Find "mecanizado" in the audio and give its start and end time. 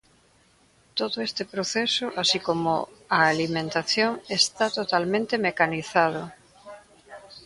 5.37-6.21